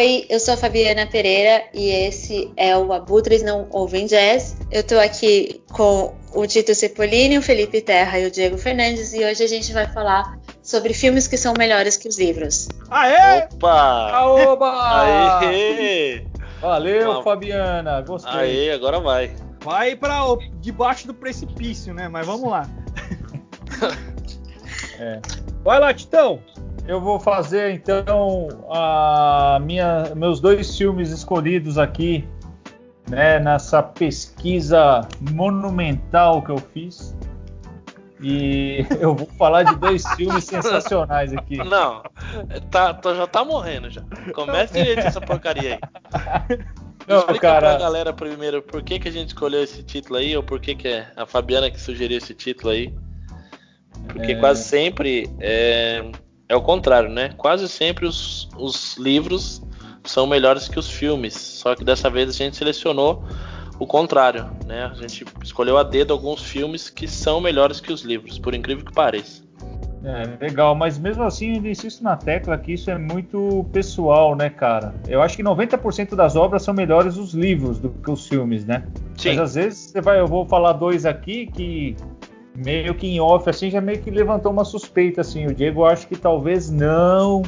[0.00, 4.56] Oi, eu sou a Fabiana Pereira e esse é o Abutres Não Ouvem Jazz.
[4.70, 9.22] Eu tô aqui com o Tito Cipollini, o Felipe Terra e o Diego Fernandes e
[9.22, 12.66] hoje a gente vai falar sobre filmes que são melhores que os livros.
[12.88, 13.46] Aê!
[13.52, 14.10] Opa!
[14.10, 14.70] Aoba!
[15.44, 16.24] Aê!
[16.62, 17.22] Valeu.
[17.22, 18.00] Fabiana.
[18.00, 18.32] Gostei.
[18.32, 19.36] Aê, agora vai.
[19.62, 22.08] Vai para o- debaixo do precipício, né?
[22.08, 22.66] Mas vamos lá.
[24.98, 25.18] É.
[25.64, 26.42] Vai lá, Titão.
[26.90, 32.28] Eu vou fazer então a minha, meus dois filmes escolhidos aqui,
[33.08, 37.16] né, nessa pesquisa monumental que eu fiz.
[38.20, 41.58] E eu vou falar de dois filmes sensacionais aqui.
[41.58, 42.02] Não,
[42.72, 44.02] tá, tô- já tá morrendo já.
[44.34, 46.58] Começa direito essa porcaria aí.
[47.06, 50.36] Não, Explica pra cara, galera primeiro por que, que a gente escolheu esse título aí,
[50.36, 52.92] ou por que, que é a Fabiana que sugeriu esse título aí.
[54.08, 54.34] Porque É.
[54.40, 56.02] quase sempre é,
[56.50, 57.30] é o contrário, né?
[57.36, 59.62] Quase sempre os, os livros
[60.02, 61.34] são melhores que os filmes.
[61.34, 63.24] Só que dessa vez a gente selecionou
[63.78, 64.90] o contrário, né?
[64.92, 68.84] A gente escolheu a dedo alguns filmes que são melhores que os livros, por incrível
[68.84, 69.48] que pareça.
[70.02, 74.34] É, legal, mas mesmo assim eu ainda insisto na tecla que isso é muito pessoal,
[74.34, 74.92] né, cara?
[75.06, 78.82] Eu acho que 90% das obras são melhores os livros do que os filmes, né?
[79.16, 79.30] Sim.
[79.30, 81.94] Mas às vezes você vai, eu vou falar dois aqui que
[82.56, 85.46] meio que em off assim já meio que levantou uma suspeita assim.
[85.46, 87.42] O Diego acho que talvez não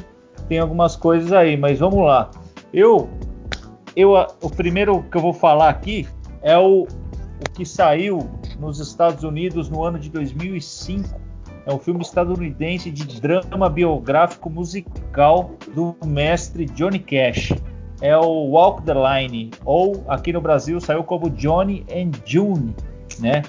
[0.48, 2.30] tem algumas coisas aí, mas vamos lá.
[2.72, 3.08] Eu
[3.94, 4.12] eu
[4.42, 6.06] o primeiro que eu vou falar aqui
[6.42, 8.28] é o, o que saiu
[8.58, 11.20] nos Estados Unidos no ano de 2005.
[11.64, 17.52] É um filme estadunidense de drama biográfico musical do mestre Johnny Cash.
[18.00, 22.74] É o Walk the Line, ou aqui no Brasil saiu como Johnny and June,
[23.20, 23.42] né?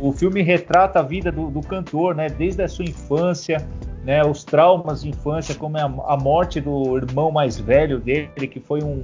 [0.00, 2.28] O filme retrata a vida do, do cantor, né?
[2.28, 3.66] Desde a sua infância,
[4.04, 4.24] né?
[4.24, 8.60] Os traumas de infância, como é a, a morte do irmão mais velho dele, que
[8.60, 9.00] foi um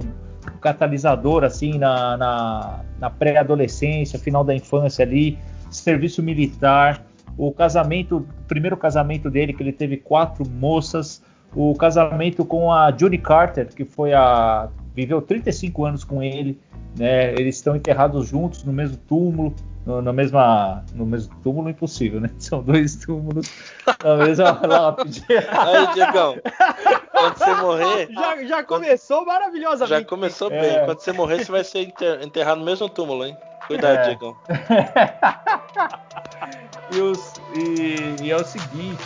[0.59, 5.37] catalisador assim na, na, na pré-adolescência, final da infância ali,
[5.69, 7.05] serviço militar,
[7.37, 11.23] o casamento, o primeiro casamento dele que ele teve quatro moças,
[11.55, 16.59] o casamento com a Judy Carter, que foi a viveu 35 anos com ele,
[16.97, 17.33] né?
[17.33, 19.53] Eles estão enterrados juntos no mesmo túmulo,
[19.85, 22.29] no, na mesma, no mesmo túmulo impossível, né?
[22.39, 23.47] São dois túmulos
[24.03, 25.25] na mesma lápide.
[25.29, 26.37] Aí, Diegão,
[27.11, 30.01] quando você morrer, Já, já começou maravilhosamente.
[30.03, 30.59] já começou É.
[30.61, 30.85] bem.
[30.85, 33.35] Quando você morrer, você vai ser enter- enterrado no mesmo túmulo, hein?
[33.67, 34.03] Cuidado, É.
[34.05, 34.35] Diegão.
[36.91, 39.03] E, os- e- e é o seguinte,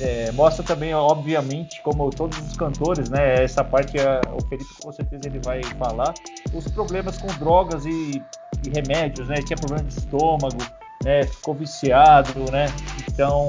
[0.00, 3.42] é, mostra também, obviamente, como todos os cantores, né?
[3.42, 6.12] Essa parte é, o Felipe com certeza ele vai falar,
[6.52, 8.22] os problemas com drogas e,
[8.64, 9.36] e remédios, né?
[9.36, 10.58] Tinha problema de estômago,
[11.02, 11.24] né?
[11.24, 12.66] Ficou viciado, né?
[13.08, 13.48] Então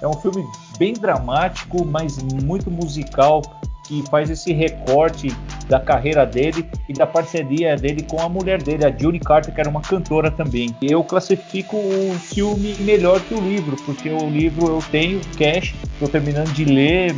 [0.00, 0.44] é um filme
[0.78, 3.42] bem dramático, mas muito musical
[3.86, 5.28] que faz esse recorte
[5.68, 9.60] da carreira dele e da parceria dele com a mulher dele, a Judy Carter, que
[9.60, 10.74] era uma cantora também.
[10.82, 16.08] Eu classifico o filme melhor que o livro, porque o livro eu tenho cash, estou
[16.08, 17.16] terminando de ler,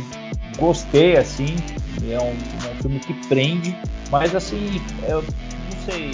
[0.57, 1.55] gostei assim,
[2.09, 3.77] é um, é um filme que prende,
[4.09, 5.23] mas assim, eu
[5.69, 6.11] não sei,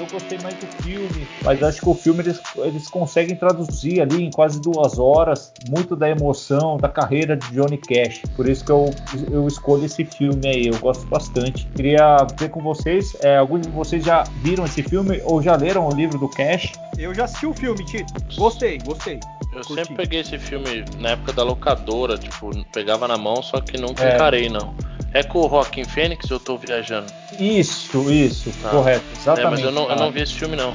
[0.00, 4.24] eu gostei mais do filme, mas acho que o filme eles, eles conseguem traduzir ali
[4.24, 8.22] em quase duas horas muito da emoção da carreira de Johnny Cash.
[8.34, 8.90] Por isso que eu,
[9.30, 11.68] eu escolho esse filme aí, eu gosto bastante.
[11.74, 15.86] Queria ver com vocês, é, alguns de vocês já viram esse filme ou já leram
[15.88, 16.72] o livro do Cash?
[16.98, 18.12] Eu já assisti o filme, Tito.
[18.36, 19.20] Gostei, gostei.
[19.52, 19.74] Eu Curti.
[19.74, 24.04] sempre peguei esse filme na época da locadora, tipo, pegava na mão, só que nunca
[24.04, 24.14] É.
[24.14, 24.74] encarei, não.
[25.12, 27.12] É com o Rockin' Fênix, eu tô viajando.
[27.38, 28.70] Isso, isso, Tá.
[28.70, 29.50] correto, É, exatamente.
[29.50, 30.74] mas eu não, eu não vi esse filme, não.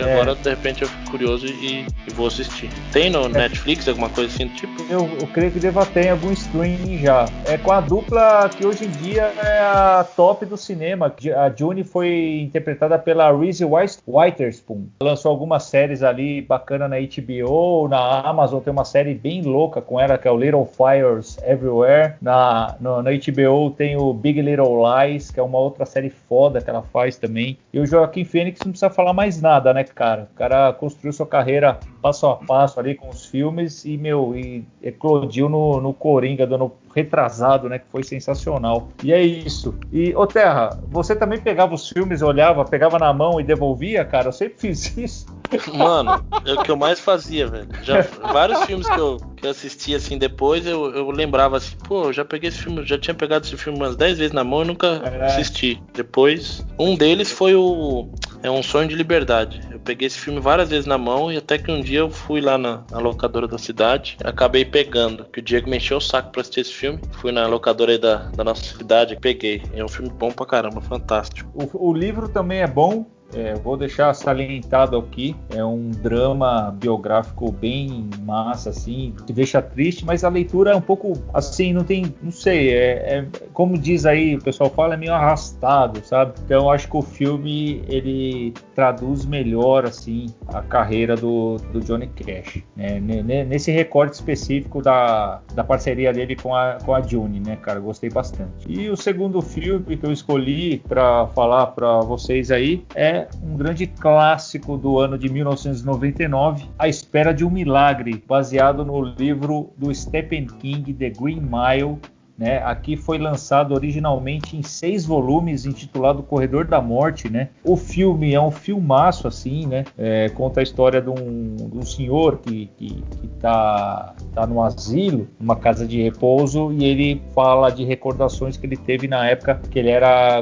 [0.00, 0.12] Que É.
[0.14, 2.70] agora, de repente, eu fico curioso e, e vou assistir.
[2.92, 4.72] Tem no Netflix alguma coisa assim do tipo?
[4.88, 7.26] Eu, eu creio que deva ter em algum streaming já.
[7.46, 11.14] É com a dupla que hoje em dia é a top do cinema.
[11.36, 13.64] A June foi interpretada pela Reese
[14.06, 14.86] Witherspoon.
[15.02, 20.00] Lançou algumas séries ali bacana na HBO, na Amazon tem uma série bem louca com
[20.00, 22.14] ela que é o Little Fires Everywhere.
[22.22, 26.60] Na, no, na HBO tem o Big Little Lies, que é uma outra série foda
[26.60, 27.58] que ela faz também.
[27.72, 30.28] E o Joaquim Fênix não precisa falar mais nada, né, cara?
[30.32, 34.64] O cara construiu sua carreira passo a passo ali com os filmes e, meu, e
[34.82, 37.78] eclodiu no, no Coringa, dando retrasado, né?
[37.78, 38.88] Que foi sensacional.
[39.02, 39.74] E é isso.
[39.92, 44.28] E, ô Terra, você também pegava os filmes, olhava, pegava na mão e devolvia, cara?
[44.28, 45.26] Eu sempre fiz isso.
[45.74, 47.66] Mano, é o que eu mais fazia, velho.
[47.82, 48.02] Já,
[48.32, 52.12] vários filmes que eu, que eu assisti assim depois, eu, eu lembrava assim, pô, eu
[52.12, 54.66] já peguei esse filme, já tinha pegado esse filme umas 10 vezes na mão e
[54.66, 55.26] nunca É.
[55.26, 55.82] assisti.
[55.92, 58.08] Depois, um deles foi o.
[58.42, 59.60] É um sonho de liberdade.
[59.70, 62.40] Eu peguei esse filme várias vezes na mão e até que um dia eu fui
[62.40, 66.32] lá na, na locadora da cidade, acabei pegando, que o Diego me encheu o saco
[66.32, 67.00] pra assistir esse filme.
[67.12, 69.62] Fui na locadora aí da, da nossa cidade, peguei.
[69.74, 71.50] É um filme bom pra caramba, fantástico.
[71.54, 73.04] O, o livro também é bom,
[73.34, 80.04] é, vou deixar salientado aqui, é um drama biográfico bem massa, assim, que deixa triste,
[80.04, 84.06] mas a leitura é um pouco assim, não tem, não sei, é, é como diz
[84.06, 86.34] aí, o pessoal fala, é meio arrastado, sabe?
[86.44, 92.62] Então acho que o filme ele traduz melhor assim a carreira do, do Johnny Cash,
[92.76, 93.00] né?
[93.44, 97.80] Nesse recorte específico da, da parceria dele com a, com a June, né, cara?
[97.80, 98.66] Gostei bastante.
[98.68, 103.86] E o segundo filme que eu escolhi para falar para vocês aí é um grande
[103.86, 110.46] clássico do ano de 1999, A Espera de um Milagre, baseado no livro do Stephen
[110.46, 111.98] King, The Green Mile,
[112.40, 112.62] né?
[112.64, 117.30] Aqui foi lançado originalmente em seis volumes, intitulado Corredor da Morte.
[117.30, 117.50] Né?
[117.62, 119.84] O filme é um filmaço, assim, né?
[119.98, 124.62] É, conta a história de um, de um senhor que, que, que tá, tá no
[124.62, 129.60] asilo, numa casa de repouso, e ele fala de recordações que ele teve na época
[129.70, 130.40] que ele era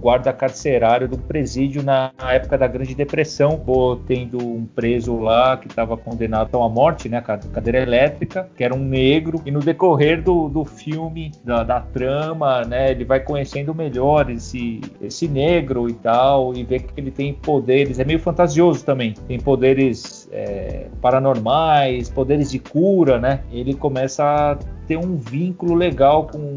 [0.00, 3.60] guarda carcerário do presídio na época da Grande Depressão,
[4.06, 7.20] tendo um preso lá que estava condenado à morte, né?
[7.20, 11.80] Cadeira elétrica, que era um negro, e no decorrer do, do filme filme, da, da,
[11.80, 12.92] trama, né?
[12.92, 17.98] Ele vai conhecendo melhor esse, esse negro e tal, e vê que ele tem poderes.
[17.98, 19.14] É meio fantasioso também.
[19.26, 23.40] Tem poderes é, paranormais, poderes de cura, né?
[23.50, 26.54] Ele começa a ter um vínculo legal com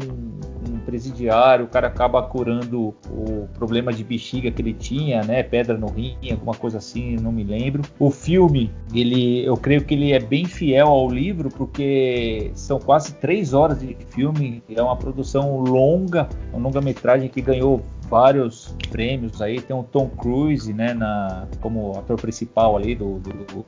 [0.82, 5.42] presidiário, o cara acaba curando o problema de bexiga que ele tinha, né?
[5.42, 7.82] Pedra no rim, alguma coisa assim, não me lembro.
[7.98, 13.14] O filme, ele, eu creio que ele é bem fiel ao livro, porque são quase
[13.14, 17.82] três horas de filme, é uma produção longa, uma longa-metragem que ganhou
[18.12, 19.58] vários prêmios aí.
[19.58, 23.64] Tem o Tom Cruise, né, na, como ator principal ali do, do, do,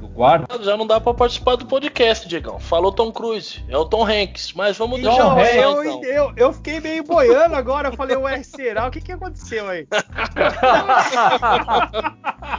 [0.00, 0.44] do guarda.
[0.60, 2.58] Já não dá para participar do podcast, Diegão.
[2.58, 6.02] Falou Tom Cruise, é o Tom Hanks, mas vamos deixar Tom Hanks, eu, então.
[6.02, 8.88] eu, eu, fiquei meio boiando agora, eu falei, ué, será?
[8.88, 9.86] O que que aconteceu aí?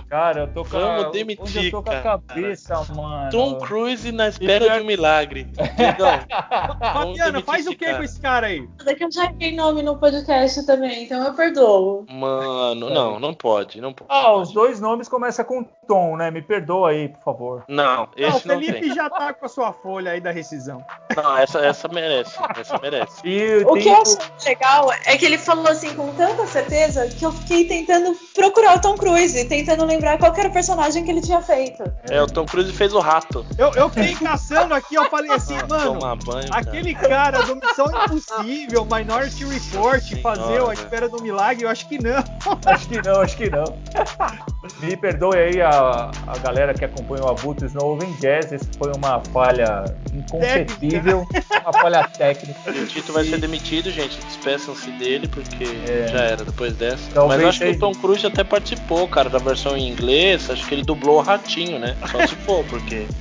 [0.09, 3.29] cara, eu tô com Vamos demitir, eu tô com a cabeça, mano.
[3.31, 5.47] Tom Cruise na espera de um milagre.
[6.79, 8.67] Fabiana, faz o que com esse cara aí?
[8.83, 12.05] Daqui eu já tem nome no podcast também, então eu perdoo.
[12.09, 14.09] Mano, não, não pode, não pode.
[14.09, 16.31] Ah, os dois nomes começam com Tom, né?
[16.31, 17.63] Me perdoa aí, por favor.
[17.67, 20.83] Não, esse não, o Felipe não já tá com a sua folha aí da rescisão.
[21.15, 23.21] Não, essa, essa merece, essa merece.
[23.25, 27.25] E o que eu acho legal é que ele falou assim com tanta certeza que
[27.25, 31.21] eu fiquei tentando procurar o Tom Cruise, tentando lembrar qual era o personagem que ele
[31.21, 31.83] tinha feito.
[32.09, 33.45] É, o Tom Cruise fez o rato.
[33.57, 37.07] Eu, eu fiquei caçando aqui, eu falei assim, mano, banho, aquele cara.
[37.07, 42.01] cara do Missão Impossível, Minority Report, Sim, fazer a espera do milagre, eu acho que
[42.01, 42.23] não.
[42.65, 43.65] acho que não, acho que não.
[44.81, 48.91] Me perdoe aí a, a galera que acompanha o Abutres no Oven Jazz, esse foi
[48.95, 51.25] uma falha inconcebível,
[51.61, 52.59] uma falha técnica.
[52.69, 56.07] O Tito vai ser demitido, gente, despeçam-se dele, porque é.
[56.07, 57.09] já era depois dessa.
[57.09, 60.67] Então, Mas acho que o Tom Cruise até participou, cara, da versão em inglês, acho
[60.67, 61.95] que ele dublou o Ratinho, né?
[62.11, 63.07] Só se for, porque...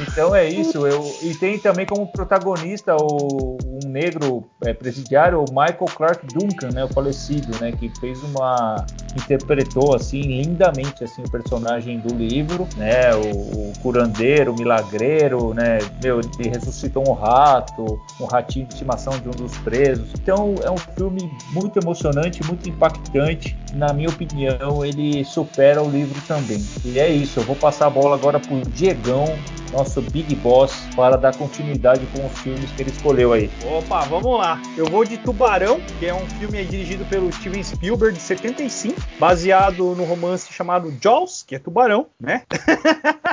[0.00, 0.86] Então é isso.
[0.86, 6.70] Eu, e tem também como protagonista o, um negro é, presidiário, o Michael Clark Duncan,
[6.72, 8.84] né, o falecido, né, que fez uma
[9.16, 15.78] interpretou assim lindamente assim o personagem do livro, né, o, o curandeiro, o milagreiro, né,
[16.02, 20.10] meu, ele ressuscitou um rato, um ratinho de estimação de um dos presos.
[20.20, 23.56] Então é um filme muito emocionante, muito impactante.
[23.74, 26.64] Na minha opinião, ele supera o livro também.
[26.84, 27.40] E é isso.
[27.40, 29.26] Eu vou passar a bola agora pro Diegão
[29.74, 33.50] nosso Big Boss, para dar continuidade com os filmes que ele escolheu aí.
[33.64, 34.60] Opa, vamos lá.
[34.76, 39.94] Eu vou de Tubarão, que é um filme dirigido pelo Steven Spielberg de 75, baseado
[39.94, 42.42] no romance chamado Jaws, que é Tubarão, né?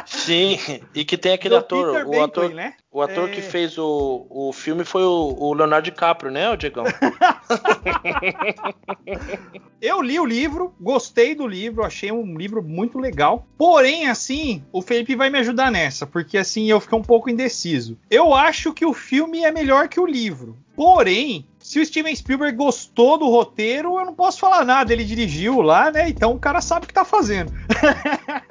[0.06, 0.60] Sim,
[0.94, 2.76] e que tem aquele ator, o ator, né?
[2.92, 3.32] O ator é...
[3.32, 6.84] que fez o, o filme foi o, o Leonardo DiCaprio, né, o Diegão?
[9.82, 13.48] eu li o livro, gostei do livro, achei um livro muito legal.
[13.58, 17.98] Porém, assim, o Felipe vai me ajudar nessa, porque assim eu fiquei um pouco indeciso.
[18.10, 20.58] Eu acho que o filme é melhor que o livro.
[20.76, 24.92] Porém, se o Steven Spielberg gostou do roteiro, eu não posso falar nada.
[24.92, 26.10] Ele dirigiu lá, né?
[26.10, 27.50] Então o cara sabe o que tá fazendo.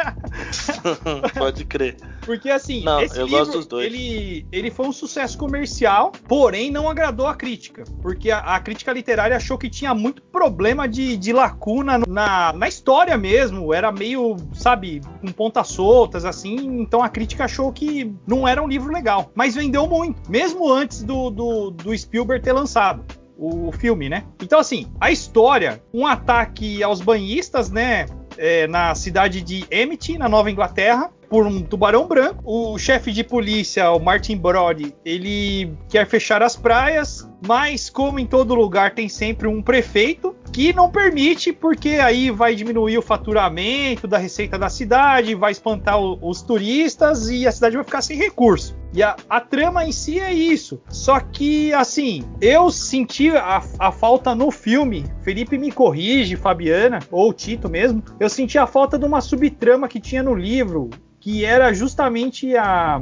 [1.37, 1.99] Pode crer.
[2.25, 7.35] Porque assim, não, esse livro, Ele, ele foi um sucesso comercial, porém não agradou a
[7.35, 7.85] crítica.
[8.01, 12.69] Porque a, a crítica literária achou que tinha muito problema de, de lacuna na, na
[12.69, 13.75] história mesmo.
[13.75, 16.57] Era meio, sabe, com pontas soltas, assim.
[16.81, 19.31] Então a crítica achou que não era um livro legal.
[19.35, 23.10] Mas vendeu muito, mesmo antes do, do, do Spielberg ter lançado.
[23.41, 24.25] O filme, né?
[24.43, 28.07] Então, assim, a história, um ataque aos banhistas, né?
[28.37, 32.43] É, na cidade de Emmett, na Nova Inglaterra, por um tubarão branco.
[32.45, 38.27] O chefe de polícia, o Martin Brody, ele quer fechar as praias, mas como em
[38.27, 44.09] todo lugar tem sempre um prefeito que não permite, porque aí vai diminuir o faturamento
[44.09, 48.17] da receita da cidade, vai espantar o, os turistas e a cidade vai ficar sem
[48.17, 48.80] recurso.
[48.93, 50.81] E a, a, trama em si é isso.
[50.89, 55.05] Só que, assim, eu senti a, a, falta no filme.
[55.23, 58.03] Felipe me corrige, Fabiana, ou Tito mesmo.
[58.19, 63.01] Eu senti a falta de uma subtrama que tinha no livro que era justamente a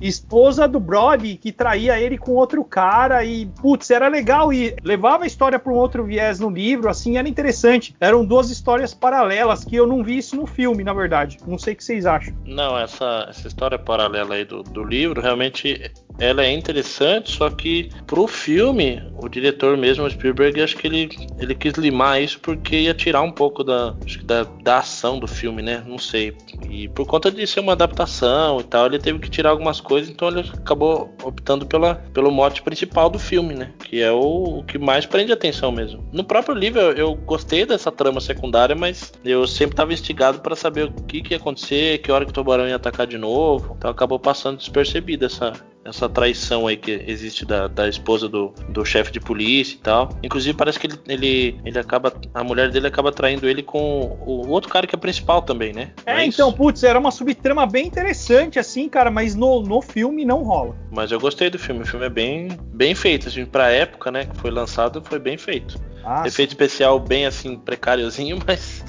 [0.00, 5.24] esposa do Brody que traía ele com outro cara e putz, era legal e levava
[5.24, 7.94] a história para um outro viés no livro, assim, era interessante.
[8.00, 11.38] Eram duas histórias paralelas que eu não vi isso no filme, na verdade.
[11.46, 12.34] Não sei o que vocês acham.
[12.44, 17.90] Não, essa, essa história paralela aí do, do livro realmente ela é interessante, só que
[18.06, 22.94] pro filme, o diretor mesmo, Spielberg, acho que ele, ele quis limar isso porque ia
[22.94, 25.82] tirar um pouco da, da, da ação do filme, né?
[25.86, 26.34] Não sei.
[26.70, 30.10] E por conta de ser uma adaptação e tal, ele teve que tirar algumas coisas,
[30.10, 33.72] então ele acabou optando pela, pelo mote principal do filme, né?
[33.84, 36.08] Que é o, o que mais prende atenção mesmo.
[36.12, 40.56] No próprio livro, eu, eu gostei dessa trama secundária, mas eu sempre estava instigado para
[40.56, 43.74] saber o que, que ia acontecer, que hora que o tubarão ia atacar de novo.
[43.78, 45.52] Então acabou passando despercebida essa,
[45.86, 50.10] essa traição aí que existe da, da esposa do, do chefe de polícia e tal.
[50.22, 52.12] Inclusive parece que ele, ele, ele acaba.
[52.34, 55.90] A mulher dele acaba traindo ele com o outro cara que é principal também, né?
[56.04, 56.34] É, mas...
[56.34, 60.76] então, putz, era uma subtrama bem interessante, assim, cara, mas no, no filme não rola.
[60.90, 64.24] Mas eu gostei do filme, o filme é bem, bem feito, assim, pra época, né,
[64.24, 65.78] que foi lançado, foi bem feito.
[66.04, 66.54] Ah, Efeito sim.
[66.54, 68.84] especial bem assim, precáriozinho, mas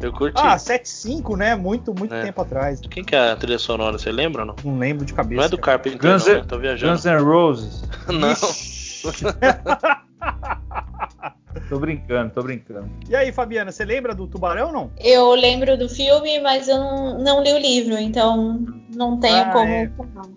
[0.00, 0.40] eu curti.
[0.42, 1.54] Ah, 7.5, né?
[1.54, 2.22] Muito, muito é.
[2.22, 2.80] tempo atrás.
[2.80, 3.98] Quem que é a trilha sonora?
[3.98, 4.56] Você lembra ou não?
[4.64, 5.36] Não lembro de cabeça.
[5.36, 6.44] Não é do Carpenter, Guns não, né?
[6.46, 6.92] Tô viajando.
[6.92, 7.84] Guns N' Roses.
[8.08, 8.34] não.
[11.68, 12.90] Tô brincando, tô brincando.
[13.08, 14.90] E aí, Fabiana, você lembra do Tubarão não?
[14.98, 18.64] Eu lembro do filme, mas eu não, não li o livro, então
[18.94, 19.70] não tenho ah, como.
[19.70, 19.90] É.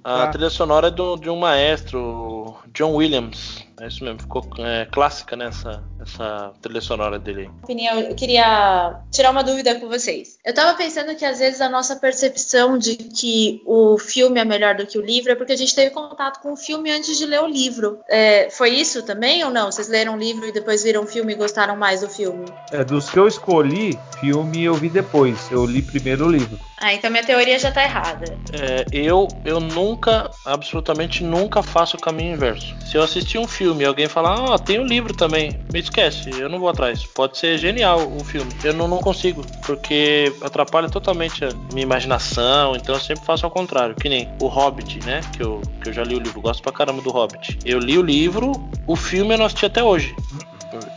[0.04, 3.66] A trilha sonora é do, de um maestro, John Williams.
[3.84, 7.50] É isso mesmo, ficou é, clássica nessa essa trilha sonora dele.
[7.64, 10.38] Opinião, eu queria tirar uma dúvida com vocês.
[10.46, 14.76] Eu tava pensando que às vezes a nossa percepção de que o filme é melhor
[14.76, 17.26] do que o livro é porque a gente teve contato com o filme antes de
[17.26, 18.00] ler o livro.
[18.10, 19.72] É, foi isso também ou não?
[19.72, 22.46] Vocês leram o livro e depois viram o filme e gostaram mais do filme?
[22.72, 25.50] É, dos que eu escolhi, filme eu vi depois.
[25.52, 26.60] Eu li primeiro o livro.
[26.84, 28.38] Ah, então minha teoria já tá errada.
[28.52, 32.76] É, eu, eu nunca, absolutamente nunca faço o caminho inverso.
[32.86, 36.30] Se eu assistir um filme e alguém falar, ah, tem um livro também, me esquece,
[36.38, 37.06] eu não vou atrás.
[37.06, 38.52] Pode ser genial o filme.
[38.66, 43.52] Eu não, não consigo, porque atrapalha totalmente a minha imaginação, então eu sempre faço ao
[43.52, 43.96] contrário.
[43.96, 45.22] Que nem o Hobbit, né?
[45.38, 47.60] Que eu, que eu já li o livro, gosto pra caramba do Hobbit.
[47.64, 48.52] Eu li o livro,
[48.86, 50.14] o filme eu não assisti até hoje.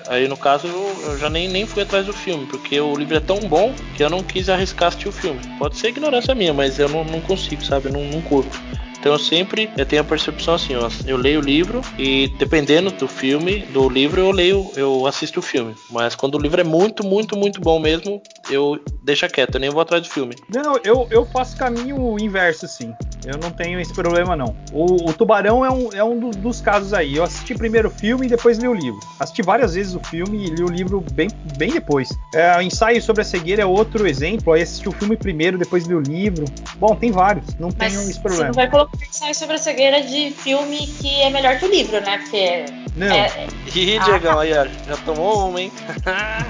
[0.07, 3.17] Aí no caso eu, eu, já nem, nem fui atrás do filme, porque o livro
[3.17, 5.41] é tão bom que eu não quis arriscar assistir o filme.
[5.59, 7.89] Pode ser ignorância minha, mas eu não, não consigo, sabe?
[7.89, 8.61] Eu não, não curto.
[8.99, 12.91] Então eu sempre eu tenho a percepção assim, eu, eu leio o livro e dependendo
[12.91, 15.75] do filme, do livro, eu leio, eu assisto o filme.
[15.91, 19.71] Mas quando o livro é muito, muito, muito bom mesmo, eu deixo quieto, eu nem
[19.71, 20.35] vou atrás do filme.
[20.53, 22.95] Não, eu, eu faço caminho inverso, sim.
[23.25, 24.55] Eu não tenho esse problema, não.
[24.73, 27.17] O, o Tubarão é um, é um do, dos casos aí.
[27.17, 29.01] Eu assisti primeiro o filme e depois li o livro.
[29.19, 32.09] Assisti várias vezes o filme e li o livro bem, bem depois.
[32.33, 34.53] É, o ensaio sobre a cegueira é outro exemplo.
[34.53, 36.45] Aí assisti o filme primeiro, depois li o livro.
[36.79, 37.47] Bom, tem vários.
[37.59, 38.45] Não Mas tenho esse problema.
[38.45, 41.71] Você não vai colocar ensaio sobre a cegueira de filme que é melhor que o
[41.71, 42.19] livro, né?
[42.19, 42.65] Porque.
[42.97, 43.15] Não.
[43.15, 43.47] É...
[43.75, 45.71] Ih, Diegão, aí, ó, já tomou uma, hein?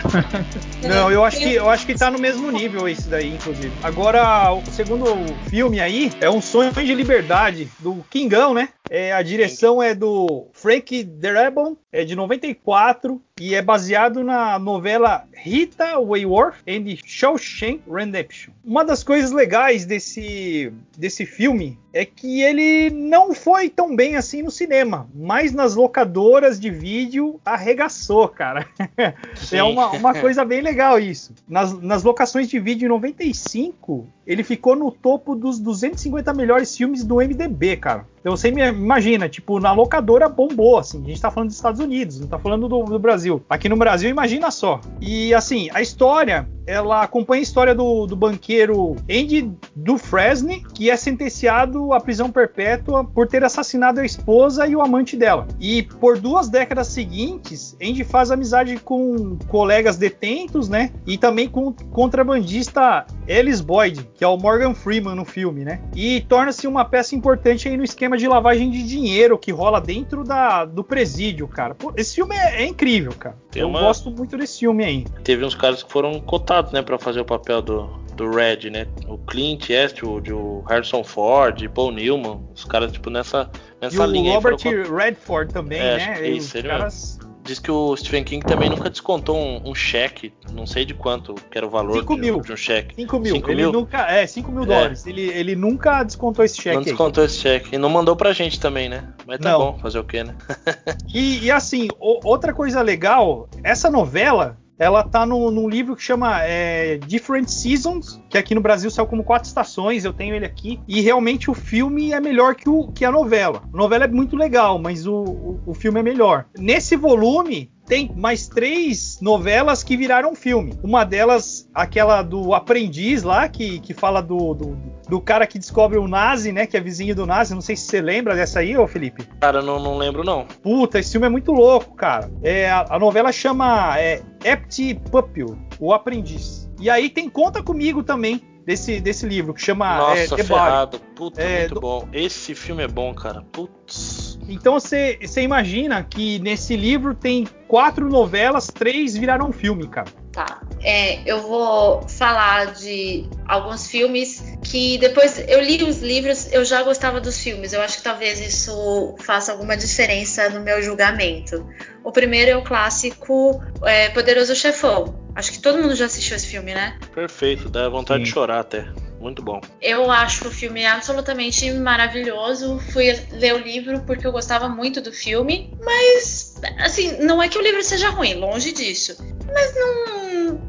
[0.82, 3.72] não, eu acho que eu acho que tá no mesmo nível esse daí, inclusive.
[3.82, 5.06] Agora, o segundo
[5.50, 8.68] filme aí é um sonho de liberdade do Kingão, né?
[8.88, 15.24] É, a direção é do Frank Darabont, é de 94 e é baseado na novela
[15.34, 18.52] Rita Hayworth and Shawshank Redemption.
[18.64, 24.42] Uma das coisas legais desse, desse filme é que ele não foi tão bem assim
[24.42, 28.66] no cinema, mas nas locadoras de vídeo arregaçou, cara.
[29.52, 31.34] é uma, uma coisa bem legal isso.
[31.48, 37.04] Nas, nas locações de vídeo em 95, ele ficou no topo dos 250 melhores filmes
[37.04, 38.06] do MDB, cara.
[38.26, 41.00] Então você imagina, tipo, na locadora bombou, assim.
[41.04, 43.40] A gente tá falando dos Estados Unidos, não tá falando do, do Brasil.
[43.48, 44.80] Aqui no Brasil, imagina só.
[45.00, 50.96] E assim, a história ela acompanha a história do, do banqueiro Andy Dufresne, que é
[50.96, 55.46] sentenciado à prisão perpétua por ter assassinado a esposa e o amante dela.
[55.60, 60.90] E por duas décadas seguintes, Andy faz amizade com colegas detentos, né?
[61.06, 65.80] E também com o contrabandista Ellis Boyd, que é o Morgan Freeman no filme, né?
[65.94, 70.24] E torna-se uma peça importante aí no esquema de lavagem de dinheiro que rola dentro
[70.24, 71.74] da, do presídio, cara.
[71.74, 73.36] Pô, esse filme é, é incrível, cara.
[73.50, 75.04] Tem Eu uma- gosto muito desse filme aí.
[75.22, 78.86] Teve uns caras que foram cotados, né, pra fazer o papel do, do Red, né?
[79.06, 84.06] O Clint Eastwood, o Harrison Ford, Paul Newman, os caras, tipo, nessa, E nessa o
[84.06, 86.16] linha aí Robert cot- Redford também, É, né?
[86.20, 87.18] é E isso, os caras...
[87.46, 91.34] Diz que o Stephen King também nunca descontou um, um cheque, não sei de quanto,
[91.34, 92.40] que era o valor Cinco de, mil.
[92.40, 92.94] de um cheque.
[92.96, 93.34] 5 mil.
[93.36, 93.72] Cinco ele mil?
[93.72, 94.10] nunca.
[94.10, 94.66] É, 5 mil É.
[94.66, 95.06] dólares.
[95.06, 96.84] Ele, ele nunca descontou esse cheque não aí.
[96.84, 97.74] descontou esse cheque.
[97.74, 99.08] E não mandou pra gente também, né?
[99.26, 99.58] Mas tá Não.
[99.72, 100.34] bom, fazer o quê, né?
[101.14, 106.02] E, e assim, o- outra coisa legal, essa novela, ela tá no, num livro que
[106.02, 110.44] chama é, Different Seasons, que aqui no Brasil saiu como quatro estações, eu tenho ele
[110.44, 113.62] aqui, e realmente o filme é melhor que, o, que a novela.
[113.72, 116.46] A novela é muito legal, mas o, o, o filme é melhor.
[116.58, 120.74] Nesse volume, tem mais três novelas que viraram filme.
[120.82, 124.76] Uma delas, aquela do Aprendiz lá, que, que fala do, do,
[125.08, 126.66] do cara que descobre o Nazi, né?
[126.66, 127.54] Que é vizinho do Nazi.
[127.54, 129.24] Não sei se você lembra dessa aí, ô Felipe.
[129.40, 130.46] Cara, não, não lembro não.
[130.62, 132.30] Puta, esse filme é muito louco, cara.
[132.42, 136.68] É, a, a novela chama é, Empty Pupil, O Aprendiz.
[136.80, 140.42] E aí tem Conta Comigo também, desse, desse livro, que chama Nossa, é, The Body.
[140.44, 141.00] ferrado.
[141.14, 142.08] Puta, É, muito do- bom.
[142.12, 143.42] Esse filme é bom, cara.
[143.52, 144.38] Putz.
[144.48, 150.08] Então você imagina que nesse livro tem quatro novelas, três viraram filme, cara.
[150.36, 150.60] Tá.
[150.82, 156.82] É, eu vou falar de alguns filmes que depois eu li os livros, eu já
[156.82, 157.72] gostava dos filmes.
[157.72, 161.66] Eu acho que talvez isso faça alguma diferença no meu julgamento.
[162.04, 165.26] O primeiro é o clássico é, Poderoso Chefão.
[165.34, 166.98] Acho que todo mundo já assistiu esse filme, né?
[167.14, 168.24] Perfeito, dá vontade Sim.
[168.24, 168.86] de chorar até.
[169.18, 169.60] Muito bom.
[169.80, 172.78] Eu acho o filme absolutamente maravilhoso.
[172.92, 177.56] Fui ler o livro porque eu gostava muito do filme, mas assim, não é que
[177.56, 179.16] o livro seja ruim, longe disso.
[179.52, 180.25] Mas não,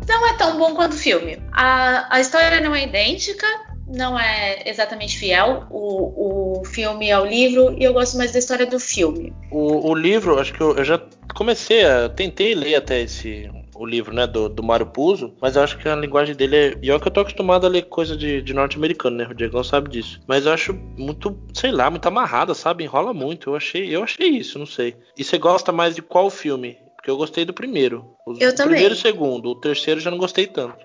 [0.07, 1.37] não é tão bom quanto o filme.
[1.51, 3.45] A, a história não é idêntica,
[3.87, 8.65] não é exatamente fiel o, o filme ao livro, e eu gosto mais da história
[8.65, 9.33] do filme.
[9.51, 11.01] O, o livro, acho que eu, eu já
[11.33, 12.09] comecei a.
[12.09, 13.49] Tentei ler até esse.
[13.75, 16.77] O livro, né, do, do Mário Puzo, mas eu acho que a linguagem dele é.
[16.81, 19.27] E olha que eu tô acostumado a ler coisa de, de norte-americano, né?
[19.29, 20.19] O Diego sabe disso.
[20.25, 22.83] Mas eu acho muito, sei lá, muito amarrada, sabe?
[22.83, 23.51] Enrola muito.
[23.51, 24.95] Eu achei, eu achei isso, não sei.
[25.15, 26.75] E você gosta mais de qual filme?
[27.07, 28.05] Porque eu gostei do primeiro.
[28.25, 28.71] O, Eu o também.
[28.71, 29.51] primeiro e o segundo.
[29.51, 30.75] O terceiro eu já não gostei tanto.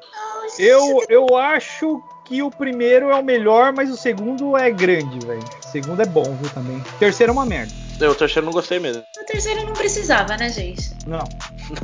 [0.57, 5.43] Eu, eu acho que o primeiro é o melhor, mas o segundo é grande, velho.
[5.43, 6.77] O segundo é bom, viu, também.
[6.77, 7.73] O terceiro é uma merda.
[7.99, 9.03] Eu, o terceiro eu não gostei mesmo.
[9.21, 10.91] O terceiro não precisava, né, gente?
[11.09, 11.25] Não.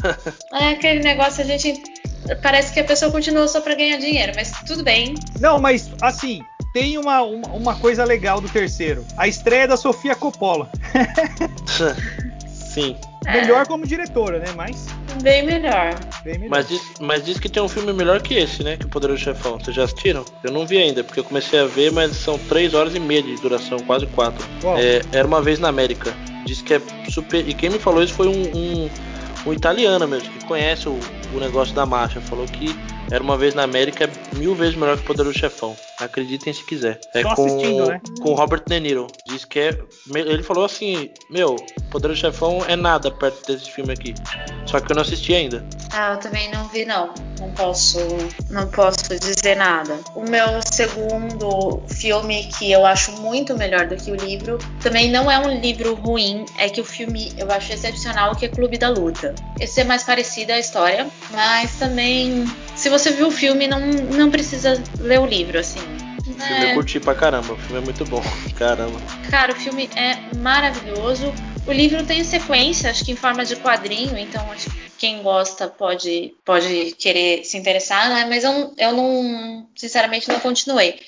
[0.54, 1.82] É aquele negócio, a gente.
[2.40, 5.14] Parece que a pessoa continua só pra ganhar dinheiro, mas tudo bem.
[5.40, 9.04] Não, mas assim, tem uma, uma, uma coisa legal do terceiro.
[9.16, 10.70] A estreia da Sofia Coppola.
[12.48, 12.96] Sim.
[13.28, 14.46] É, Melhor como diretora, né?
[14.56, 14.86] Mas
[15.22, 15.94] Bem melhor.
[16.24, 16.50] bem melhor.
[16.50, 18.76] Mas diz, mas diz que tem um filme melhor que esse, né?
[18.76, 19.58] Que o Poderoso Chefão.
[19.58, 20.24] Vocês já assistiram?
[20.42, 23.22] Eu não vi ainda, porque eu comecei a ver, mas são 3 horas e meia
[23.22, 24.46] de duração, quase 4.
[24.60, 24.78] Qual?
[24.78, 26.14] É, era uma vez na América.
[26.46, 27.46] Diz que é super.
[27.46, 28.90] E quem me falou isso foi um, um,
[29.46, 30.98] um italiano mesmo, que conhece o,
[31.34, 32.20] o negócio da marcha.
[32.20, 32.74] Falou que
[33.10, 35.76] era uma vez na América é mil vezes melhor que o Poderoso Chefão.
[36.00, 37.00] Acreditem se quiser.
[37.14, 38.00] É Só com, assistindo, né?
[38.20, 39.06] com Robert De Niro.
[39.26, 39.78] Diz que é.
[40.14, 41.56] Ele falou assim: Meu,
[41.90, 44.14] Poderoso Chefão é nada perto desse filme aqui.
[44.66, 45.64] Só que eu não assisti ainda.
[45.92, 47.12] Ah, eu também não vi não.
[47.40, 47.98] Não posso,
[48.50, 49.98] não posso dizer nada.
[50.14, 55.30] O meu segundo filme que eu acho muito melhor do que o livro, também não
[55.30, 58.88] é um livro ruim, é que o filme eu acho excepcional, que é Clube da
[58.88, 59.34] Luta.
[59.58, 62.44] Esse é mais parecido à história, mas também
[62.76, 65.80] se você viu o filme não, não precisa ler o livro assim.
[66.28, 67.52] O filme eu curti pra caramba.
[67.52, 68.22] O filme é muito bom.
[68.56, 69.00] Caramba.
[69.30, 71.32] Cara, o filme é maravilhoso.
[71.66, 75.68] O livro tem sequência, acho que em forma de quadrinho, então acho que quem gosta
[75.68, 78.26] pode, pode querer se interessar, né?
[78.28, 80.98] Mas eu, eu não, sinceramente, não continuei.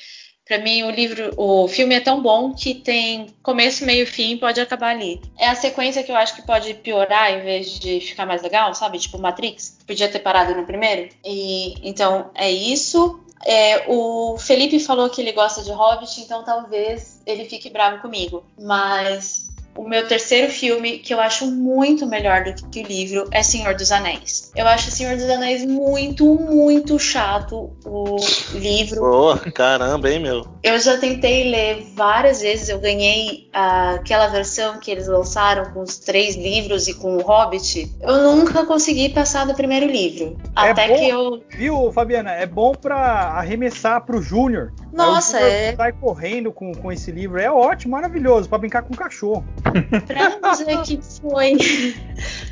[0.50, 4.36] Pra mim, o livro, o filme é tão bom que tem começo, meio e fim,
[4.36, 5.20] pode acabar ali.
[5.38, 8.74] É a sequência que eu acho que pode piorar em vez de ficar mais legal,
[8.74, 8.98] sabe?
[8.98, 9.78] Tipo Matrix.
[9.86, 11.08] Podia ter parado no primeiro.
[11.24, 13.20] E então é isso.
[13.44, 18.44] É, o Felipe falou que ele gosta de Hobbit, então talvez ele fique bravo comigo.
[18.58, 23.42] Mas o meu terceiro filme, que eu acho muito melhor do que o livro, é
[23.42, 24.50] Senhor dos Anéis.
[24.54, 28.16] Eu acho Senhor dos Anéis muito, muito chato o
[28.54, 29.00] livro.
[29.00, 30.46] Boa, caramba, hein, meu?
[30.62, 35.82] Eu já tentei ler várias vezes, eu ganhei ah, aquela versão que eles lançaram com
[35.82, 37.90] os três livros e com o Hobbit.
[38.00, 40.36] Eu nunca consegui passar do primeiro livro.
[40.56, 41.42] É até bom, que eu.
[41.48, 42.32] Viu, Fabiana?
[42.32, 44.72] É bom pra arremessar pro Júnior.
[44.92, 45.74] Nossa, é.
[45.74, 47.40] Sai correndo com, com esse livro.
[47.40, 49.44] É ótimo, maravilhoso, pra brincar com o cachorro.
[50.06, 51.56] Pra dizer que foi,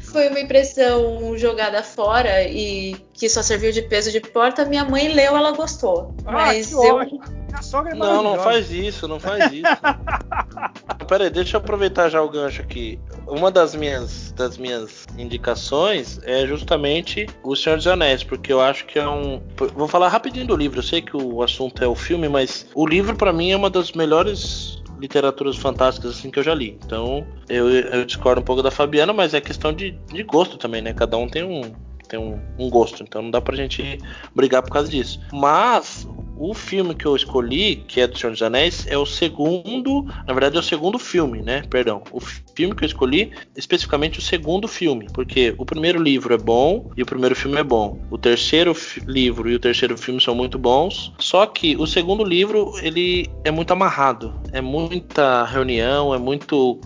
[0.05, 5.09] foi uma impressão jogada fora e que só serviu de peso de porta, minha mãe
[5.09, 6.15] leu, ela gostou.
[6.25, 6.97] Ah, Mas que eu.
[6.97, 7.21] ótimo.
[7.49, 9.65] Minha sogra é Não, não faz isso, não faz isso.
[11.09, 13.01] Pera aí, deixa eu aproveitar já o gancho aqui.
[13.27, 18.85] Uma das minhas, das minhas indicações é justamente O Senhor dos Anéis, porque eu acho
[18.85, 19.43] que é um.
[19.75, 22.87] Vou falar rapidinho do livro, eu sei que o assunto é o filme, mas o
[22.87, 26.79] livro pra mim é uma das melhores literaturas fantásticas assim que eu já li.
[26.85, 30.83] Então eu, eu discordo um pouco da Fabiana, mas é questão de, de gosto também,
[30.83, 30.93] né?
[30.93, 31.63] Cada um tem um,
[32.09, 33.99] tem um, um gosto, então não dá pra gente
[34.35, 35.21] brigar por causa disso.
[35.33, 36.07] Mas
[36.39, 40.33] o filme que eu escolhi, que é do Senhor dos Anéis, é o segundo, na
[40.33, 41.63] verdade é o segundo filme, né?
[41.69, 42.03] Perdão.
[42.13, 46.91] O filme que eu escolhi, especificamente o segundo filme, porque o primeiro livro é bom
[46.97, 47.99] e o primeiro filme é bom.
[48.11, 48.75] O terceiro
[49.07, 53.51] livro e o terceiro filme são muito bons, só que o segundo livro, ele é
[53.51, 56.81] muito amarrado, é muita reunião, é muito,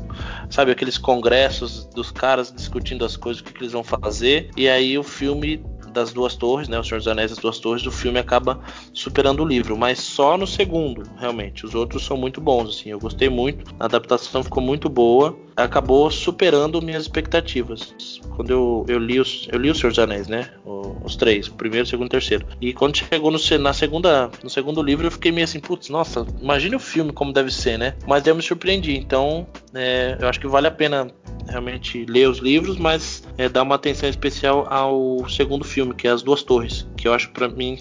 [0.51, 4.69] sabe, aqueles congressos dos caras discutindo as coisas, o que, que eles vão fazer, e
[4.69, 5.63] aí o filme
[5.93, 8.59] das duas torres, né, o Senhor dos Anéis das duas torres, o filme acaba
[8.93, 11.65] superando o livro, mas só no segundo, realmente.
[11.65, 16.11] Os outros são muito bons, assim, eu gostei muito, a adaptação ficou muito boa, acabou
[16.11, 17.95] superando minhas expectativas.
[18.37, 21.49] Quando eu, eu li os eu li o Senhor dos Anéis, né, o- os três,
[21.49, 22.47] primeiro, segundo, e terceiro.
[22.61, 26.27] E quando chegou no, na segunda, no segundo livro, eu fiquei meio assim, putz, nossa,
[26.41, 27.95] imagine o filme como deve ser, né?
[28.07, 31.11] Mas eu me surpreendi, então é, eu acho que vale a pena
[31.49, 36.11] realmente ler os livros, mas é, dar uma atenção especial ao segundo filme, que é
[36.11, 37.79] As Duas Torres, que eu acho pra mim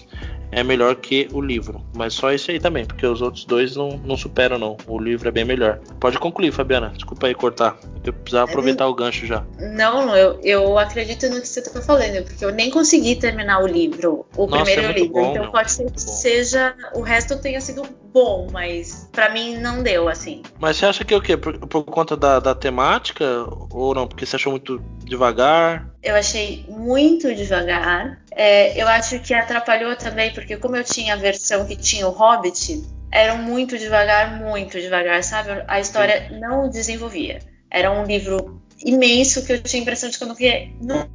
[0.52, 1.82] é melhor que o livro.
[1.96, 4.76] Mas só esse aí também, porque os outros dois não, não superam, não.
[4.86, 5.80] O livro é bem melhor.
[5.98, 6.90] Pode concluir, Fabiana.
[6.94, 7.76] Desculpa aí cortar.
[8.04, 9.44] Eu precisava aproveitar o gancho já.
[9.58, 13.66] Não, eu, eu acredito no que você está falando, porque eu nem consegui terminar o
[13.66, 15.12] livro, o Nossa, primeiro é livro.
[15.12, 15.52] bom, então meu.
[15.52, 16.74] pode ser que seja.
[16.94, 20.42] O resto tenha sido bom, mas pra mim não deu, assim.
[20.60, 21.36] Mas você acha que é o quê?
[21.36, 23.24] Por, por conta da, da temática?
[23.70, 24.06] Ou não?
[24.06, 25.88] Porque você achou muito devagar?
[26.02, 28.21] Eu achei muito devagar.
[28.34, 32.10] É, eu acho que atrapalhou também, porque como eu tinha a versão que tinha o
[32.10, 35.62] Hobbit, era muito devagar, muito devagar, sabe?
[35.68, 37.40] A história não desenvolvia.
[37.70, 40.70] Era um livro imenso que eu tinha a impressão de que eu nunca ia,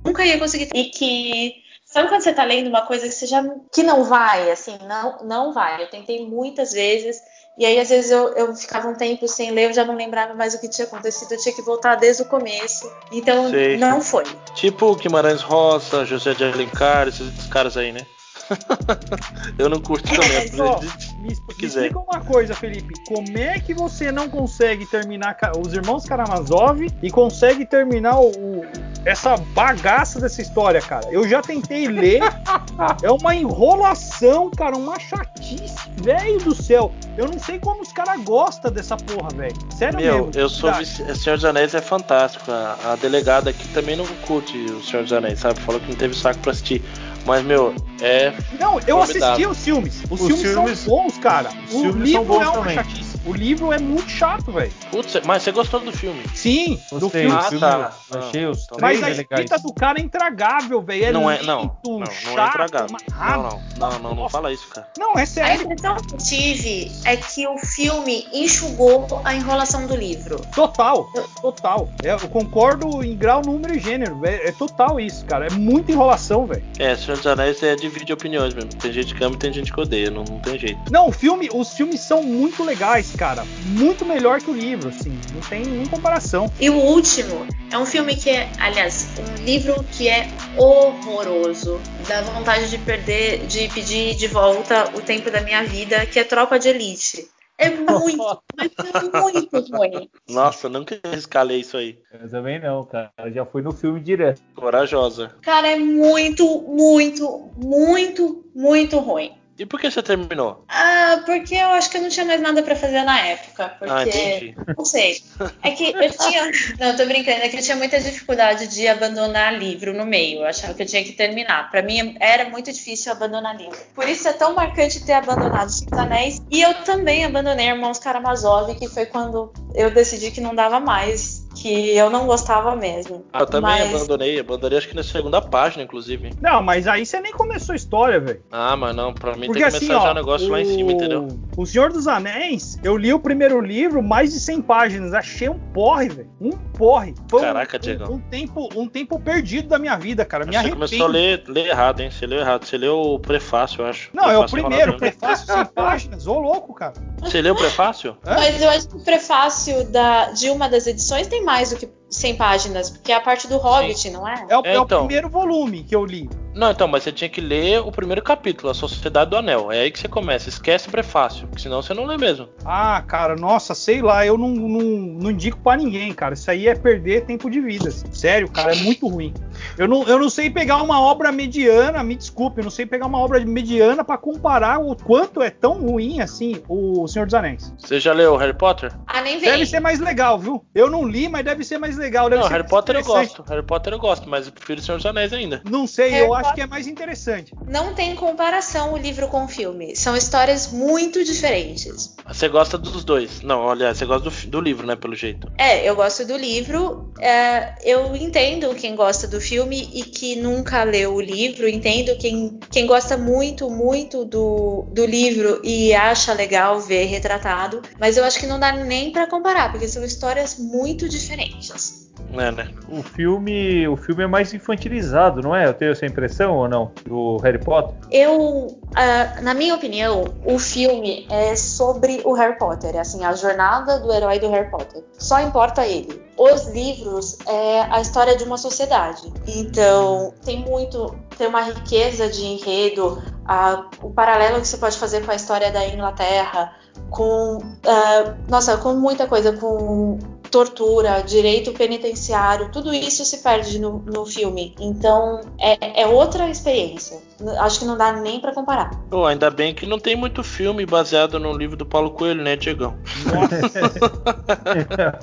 [0.06, 0.70] nunca ia conseguir.
[0.74, 1.68] E que.
[1.86, 3.44] Sabe quando você tá lendo uma coisa que você já.
[3.72, 5.82] que não vai, assim, não, não vai.
[5.82, 7.20] Eu tentei muitas vezes.
[7.58, 10.36] E aí, às vezes, eu, eu ficava um tempo sem ler, eu já não lembrava
[10.36, 12.92] mais o que tinha acontecido, eu tinha que voltar desde o começo.
[13.12, 13.78] Então, Sei.
[13.78, 14.24] não foi.
[14.54, 18.02] Tipo Guimarães Roça, José de Alencar, esses caras aí, né?
[19.58, 20.50] eu não curto também.
[20.52, 21.16] Mas, ó, acredite.
[21.18, 22.94] me, me explica uma coisa, Felipe.
[23.08, 28.66] Como é que você não consegue terminar os irmãos Karamazov e consegue terminar o, o-
[29.06, 31.08] essa bagaça dessa história, cara?
[31.12, 32.22] Eu já tentei ler.
[33.04, 36.92] é uma enrolação, cara, uma chatice, velho do céu.
[37.18, 39.56] Eu não sei como os caras gostam dessa porra, velho.
[39.78, 40.32] Sério Meu, mesmo.
[40.42, 40.72] eu sou.
[40.84, 42.52] Senhor dos Anéis é fantástico.
[42.52, 45.60] A, a delegada aqui também não curte o Senhor dos Anéis, sabe?
[45.62, 46.84] Falou que não teve saco pra assistir.
[47.26, 48.34] Mas, meu, é.
[48.60, 49.50] Não, eu assisti Formidável.
[49.50, 50.04] os filmes.
[50.10, 51.50] Os, Os filmes, filmes- são bons, cara.
[51.68, 52.76] os O filmes livro são bons é uma também.
[52.76, 53.07] chatice.
[53.28, 54.72] O livro é muito chato, velho.
[54.90, 56.24] Putz, mas você gostou do filme?
[56.34, 57.36] Sim, do Gostei, filme.
[57.36, 57.92] o Ah, filme, tá.
[58.12, 59.20] eu achei os três Mas a legais.
[59.20, 61.06] escrita do cara é intragável, velho.
[61.06, 61.78] É não é, não.
[61.86, 62.98] Não, não é chato, intragável.
[63.12, 63.44] amarrado.
[63.78, 64.88] Não, não, não, não, não fala isso, cara.
[64.98, 65.64] Não, é A sério.
[65.64, 70.40] impressão que eu tive é que o filme enxugou a enrolação do livro.
[70.56, 71.06] Total,
[71.42, 71.90] total.
[72.04, 74.20] É, eu concordo em grau, número e gênero.
[74.26, 75.48] É, é total isso, cara.
[75.48, 76.64] É muita enrolação, velho.
[76.80, 78.70] É, Senhor dos Anéis é divide opiniões mesmo.
[78.76, 80.80] Tem gente que ama e tem gente que odeia, não, não tem jeito.
[80.92, 83.44] Não, o filme, os filmes são muito legais, cara.
[83.66, 85.20] Muito melhor que o livro, assim.
[85.34, 86.52] Não tem nem comparação.
[86.60, 91.82] E o último é um filme que é, aliás, um livro que é horroroso.
[92.08, 96.24] Dá vontade de perder, de pedir de volta o tempo da minha vida, que é
[96.24, 97.28] Tropa de Elite.
[97.60, 100.08] É muito, mas é muito ruim.
[100.30, 101.98] Nossa, nunca escalei isso aí.
[102.14, 103.12] Eu também não, cara.
[103.18, 104.40] Eu já fui no filme direto.
[104.54, 105.36] Corajosa.
[105.42, 109.32] Cara, é muito, muito, muito, muito ruim.
[109.58, 110.64] E por que você terminou?
[110.68, 113.70] Ah, porque eu acho que eu não tinha mais nada pra fazer na época.
[113.80, 113.94] Porque.
[113.94, 114.56] Ah, entendi.
[114.78, 115.22] Não sei.
[115.64, 116.52] É que eu tinha.
[116.80, 120.42] Não, tô brincando, é que eu tinha muita dificuldade de abandonar livro no meio.
[120.42, 121.72] Eu achava que eu tinha que terminar.
[121.72, 123.78] Pra mim era muito difícil abandonar livro.
[123.96, 126.42] Por isso é tão marcante ter abandonado Cinco Anéis.
[126.52, 131.47] E eu também abandonei Irmãos Karamazov, que foi quando eu decidi que não dava mais
[131.62, 133.26] que eu não gostava mesmo.
[133.34, 136.32] Ah, eu também Mas- abandonei, abandonei acho que na segunda página, inclusive.
[136.42, 138.42] Não, mas aí você nem começou a história, velho.
[138.52, 140.62] Ah, mas não, pra mim Porque tem que assim, começar ó, já o negócio lá
[140.62, 141.28] em cima, entendeu?
[141.58, 145.58] O Senhor dos Anéis, eu li o primeiro livro, mais de 100 páginas, achei um
[145.58, 146.30] porre, velho.
[146.40, 147.16] Um porre.
[147.28, 148.12] Foi Caraca, um, Diegão.
[148.14, 150.46] um tempo, um tempo perdido da minha vida, cara.
[150.46, 150.76] Me Você arrependo.
[150.76, 152.12] começou a ler, ler errado, hein?
[152.12, 152.64] Você leu errado.
[152.64, 154.12] Você leu o prefácio, eu acho.
[154.14, 156.94] Não, é o Prefácio primeiro, prefácio 100 páginas, ô louco, cara.
[157.22, 158.16] Você leu o prefácio?
[158.24, 158.36] Hã?
[158.36, 161.90] Mas eu acho que o prefácio da, de uma das edições tem mais do que
[162.08, 164.46] 100 páginas, porque é a parte do Hobbit, não é?
[164.48, 165.00] É o, É, é o então.
[165.00, 166.30] primeiro volume que eu li.
[166.58, 169.72] Não, então, mas você tinha que ler o primeiro capítulo, A Sociedade do Anel.
[169.72, 170.50] É aí que você começa.
[170.50, 172.50] Esquece o prefácio, porque senão você não lê mesmo.
[172.66, 176.34] Ah, cara, nossa, sei lá, eu não, não, não indico pra ninguém, cara.
[176.34, 177.92] Isso aí é perder tempo de vida.
[177.92, 179.36] Sério, cara, é muito ruim.
[179.78, 183.06] Eu não, eu não sei pegar uma obra mediana, me desculpe, eu não sei pegar
[183.06, 187.72] uma obra mediana pra comparar o quanto é tão ruim assim o Senhor dos Anéis.
[187.78, 188.92] Você já leu Harry Potter?
[189.06, 189.52] Ah, nem vem.
[189.52, 190.66] Deve ser mais legal, viu?
[190.74, 192.30] Eu não li, mas deve ser mais legal.
[192.30, 193.44] Deve não, ser Harry Potter eu gosto.
[193.48, 195.62] Harry Potter eu gosto, mas eu prefiro Senhor dos Anéis ainda.
[195.70, 197.54] Não sei, Harry eu acho Potter- que é mais interessante.
[197.66, 199.96] Não tem comparação o livro com o filme.
[199.96, 202.16] São histórias muito diferentes.
[202.28, 203.42] Você gosta dos dois?
[203.42, 205.50] Não, aliás, você gosta do, do livro, né, pelo jeito.
[205.58, 207.12] É, eu gosto do livro.
[207.20, 211.68] é, eu entendo quem gosta do filme e que nunca leu o livro.
[211.68, 217.82] Entendo quem, quem gosta muito, muito do, do livro e acha legal ver retratado.
[218.00, 222.07] Mas eu acho que não dá nem pra comparar, porque são histórias muito diferentes.
[222.34, 222.68] É, né?
[222.90, 225.68] O filme, o filme é mais infantilizado, não é?
[225.68, 226.92] Eu tenho essa impressão ou não?
[227.06, 227.96] Do Harry Potter?
[228.12, 234.00] Eu, ah, na minha opinião, o filme é sobre o Harry Potter, assim, a jornada
[234.00, 235.04] do herói do Harry Potter.
[235.18, 236.22] Só importa ele.
[236.38, 239.34] Os livros é a história de uma sociedade.
[239.48, 245.26] Então, tem muito, tem uma riqueza de enredo, ah, o paralelo que você pode fazer
[245.26, 246.74] com a história da Inglaterra,
[247.10, 250.20] com, ah, nossa, com muita coisa, com
[250.58, 254.74] tortura, direito penitenciário, tudo isso se perde no, no filme.
[254.80, 257.20] Então é, é outra experiência.
[257.60, 258.90] Acho que não dá nem pra comparar.
[259.08, 262.56] Pô, ainda bem que não tem muito filme baseado no livro do Paulo Coelho, né,
[262.56, 262.96] Diegão?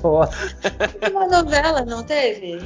[1.11, 2.59] Uma novela, não teve?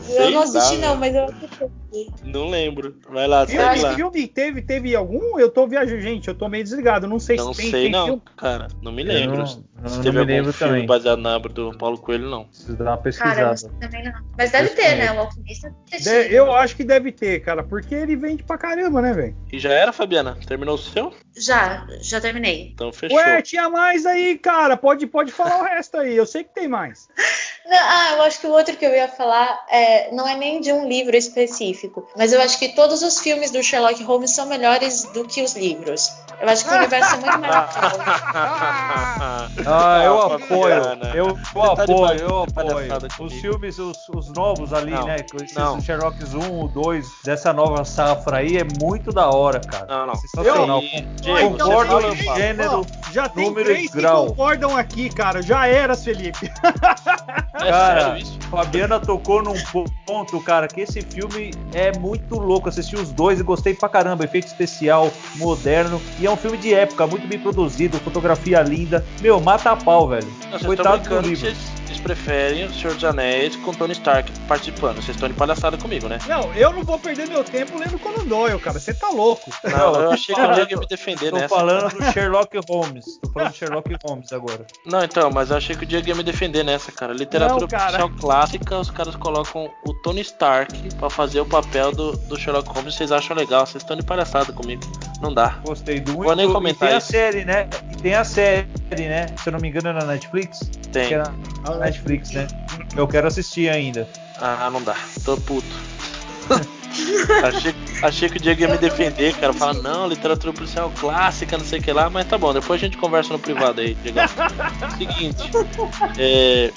[0.00, 2.12] Sei eu não assisti, lá, não, mas eu assisti.
[2.24, 2.96] Não lembro.
[3.10, 3.94] Vai lá, segue Filme, lá.
[3.94, 5.38] filme teve, teve algum?
[5.38, 7.06] Eu tô viajando, gente, eu tô meio desligado.
[7.06, 8.22] Não sei Não se tem, sei, tem não, filme.
[8.36, 8.68] cara.
[8.80, 9.38] Não me Eu lembro.
[9.38, 10.86] não- não- se não teve me algum lembro filme também.
[10.86, 12.44] baseado na obra do Paulo Coelho, não.
[12.44, 13.56] Preciso dar uma Cara, eu pesquisada.
[13.56, 14.12] sei também não.
[14.36, 15.12] Mas deve ter, né?
[15.12, 19.12] O alquimista De- eu acho que deve ter, cara, porque ele vende pra caramba, né,
[19.12, 19.36] velho?
[19.52, 20.36] E já era, Fabiana?
[20.46, 21.12] Terminou o seu?
[21.36, 22.70] Já, já terminei.
[22.74, 23.16] Então fechou.
[23.16, 24.76] Ué, tinha mais aí, cara.
[24.76, 26.16] Pode, pode falar o resto aí.
[26.16, 27.08] Eu sei que tem mais.
[27.66, 30.58] Não, ah, eu acho que o outro que eu ia falar é, não é nem
[30.60, 34.46] de um livro específico, mas eu acho que todos os filmes do Sherlock Holmes são
[34.46, 36.08] melhores do que os livros.
[36.40, 39.48] Eu acho que o universo é muito mais legal.
[39.70, 40.74] Ah, eu Ah, apoio.
[41.14, 41.34] Eu, eu
[41.76, 42.88] tá de apoio, ba- eu apoio.
[43.20, 45.16] Os filmes, os, os novos ali, Não, né?
[45.54, 45.80] Não.
[45.80, 49.86] Sherlock 1, o 2, dessa nova safra aí, é muito da hora, cara.
[49.88, 50.14] Não, não.
[50.14, 50.80] Sensacional.
[50.82, 53.96] E, então, você Concordo fala, em eu gênero, Ó, já tem número e três que
[53.96, 54.26] grau.
[54.26, 55.42] concordam aqui, cara.
[55.42, 56.50] Já era, Felipe.
[57.60, 58.16] É Cara?
[58.48, 59.54] Fabiana tocou num
[60.06, 62.68] ponto, cara, que esse filme é muito louco.
[62.68, 64.24] Assisti os dois e gostei pra caramba.
[64.24, 66.00] Efeito especial, moderno.
[66.20, 69.04] E é um filme de época, muito bem produzido, fotografia linda.
[69.20, 70.26] Meu, mata a pau, velho.
[70.64, 71.40] Coitado do livro.
[71.40, 74.96] vocês, vocês preferem o Senhor dos Anéis com Tony Stark participando.
[74.96, 76.18] Vocês estão de palhaçada comigo, né?
[76.28, 78.78] Não, eu não vou perder meu tempo lendo Conan Doyle, cara.
[78.78, 79.50] Você tá louco.
[79.64, 81.48] Não, eu tô achei que o Diego ia me defender Tô nessa.
[81.48, 83.18] falando do Sherlock Holmes.
[83.22, 84.66] Tô falando do Sherlock Holmes agora.
[84.84, 87.14] Não, então, mas eu achei que o Diego ia me defender nessa, cara.
[87.14, 87.84] Literatura Não, cara.
[87.86, 92.68] policial clássica, os caras colocam o Tony Stark pra fazer o papel do, do Sherlock
[92.68, 92.96] Holmes.
[92.96, 94.82] Vocês acham legal, vocês estão de palhaçada comigo.
[95.22, 95.58] Não dá.
[95.64, 97.06] Gostei do Vou nem comentar e tem a isso.
[97.12, 97.68] série, né?
[97.90, 99.26] E tem a série, né?
[99.42, 100.60] Se eu não me engano, é na Netflix.
[100.92, 101.08] Tem.
[101.08, 102.46] Que é na Netflix, né?
[102.96, 104.08] Eu quero assistir ainda.
[104.40, 104.96] Ah, não dá.
[105.24, 105.66] Tô puto.
[107.44, 109.52] achei, achei que o Diego ia me defender, cara.
[109.52, 112.84] Falar, não, literatura policial clássica, não sei o que lá, mas tá bom, depois a
[112.84, 114.18] gente conversa no privado aí, Diego.
[114.96, 115.50] Seguinte,
[116.18, 116.72] é,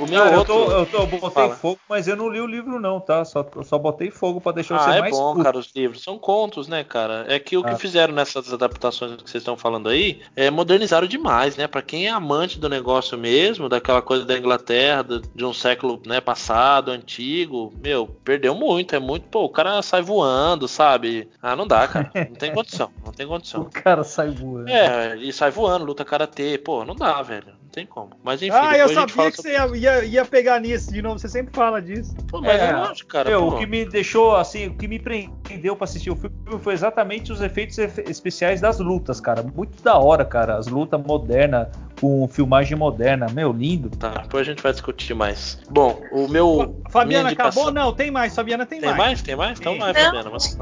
[0.00, 0.54] O meu Cara, outro.
[0.54, 1.54] eu, tô, eu, tô, botei Fala.
[1.56, 3.24] fogo, mas eu não li o livro, não, tá?
[3.24, 5.44] Só, só botei fogo pra deixar Ah, você é mais bom, puto.
[5.44, 6.02] cara, os livros.
[6.02, 7.24] São contos, né, cara?
[7.28, 7.76] É que o que Ah.
[7.76, 11.66] fizeram nessas adaptações que vocês estão falando aí, é modernizaram demais, né?
[11.66, 16.20] Pra quem é amante do negócio mesmo, daquela coisa da Inglaterra, de um século né,
[16.20, 18.94] passado, antigo, meu, perdeu muito.
[18.94, 21.28] É muito, pô, o cara sai voando, sabe?
[21.42, 22.10] Ah, não dá, cara.
[22.28, 23.64] Não tem condição, não tem O condição.
[23.72, 24.68] cara sai voando.
[24.68, 27.54] É, e sai voando, luta karatê, pô, não dá, velho.
[27.76, 28.10] Não tem como.
[28.24, 29.52] Mas enfim, ah, eu sabia que sobre...
[29.52, 31.18] você ia, ia, ia pegar nisso de novo.
[31.18, 32.14] Você sempre fala disso.
[32.26, 33.38] Pô, mas é, É, lógico, cara.
[33.38, 37.30] O que me deixou assim, o que me prendeu pra assistir o filme foi exatamente
[37.30, 39.42] os efeitos efe- especiais das lutas, cara.
[39.42, 40.56] Muito da hora, cara.
[40.56, 41.68] As lutas modernas,
[42.00, 43.26] com filmagem moderna.
[43.30, 43.90] Meu, lindo.
[43.90, 45.58] Tá, depois a gente vai discutir mais.
[45.68, 46.80] Bom, o meu.
[46.88, 47.70] Fabiana, acabou?
[47.70, 48.34] Não, tem mais.
[48.34, 49.20] Fabiana tem, Tem mais?
[49.20, 49.60] Tem mais?
[49.60, 49.80] Então Tem.
[49.82, 50.02] vai, Não.
[50.02, 50.30] Fabiana.
[50.30, 50.56] Mas...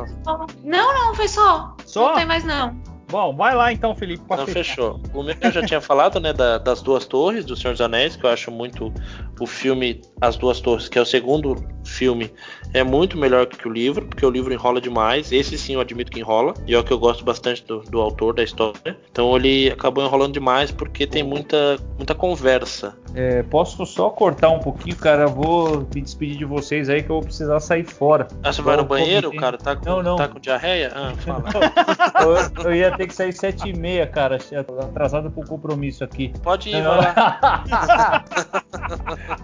[0.65, 1.77] Não, não, foi só.
[1.87, 2.09] Só?
[2.09, 2.77] Não tem mais, não.
[3.09, 4.23] Bom, vai lá então, Felipe.
[4.29, 4.53] Não, fechar.
[4.53, 5.01] fechou.
[5.13, 8.17] O meu eu já tinha falado, né, da- das duas torres do Senhor dos Anéis,
[8.17, 8.93] que eu acho muito
[9.41, 12.33] o filme As Duas Torres, que é o segundo filme,
[12.75, 15.31] é muito melhor que o livro, porque o livro enrola demais.
[15.33, 18.01] Esse sim eu admito que enrola, e é o que eu gosto bastante do, do
[18.01, 18.97] autor da história.
[19.11, 22.97] Então ele acabou enrolando demais porque tem muita, muita conversa.
[23.15, 25.23] É, posso só cortar um pouquinho, cara?
[25.23, 28.27] Eu Vou me despedir de vocês aí que eu vou precisar sair fora.
[28.43, 29.41] Ah, você vai no banheiro, comentei.
[29.41, 29.59] cara?
[29.59, 30.17] Tá com, Não, não.
[30.17, 30.93] Tá com diarreia?
[30.95, 31.45] Ah, fala.
[32.23, 34.39] eu, eu ia ter que sair sete e meia, cara.
[34.81, 36.33] Atrasado pro compromisso aqui.
[36.43, 38.35] Pode ir, vai lá.